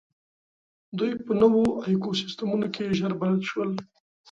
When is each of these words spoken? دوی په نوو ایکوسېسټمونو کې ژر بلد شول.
دوی 0.97 1.11
په 1.25 1.31
نوو 1.41 1.63
ایکوسېسټمونو 1.87 2.67
کې 2.73 2.95
ژر 2.97 3.13
بلد 3.21 3.41
شول. 3.49 3.71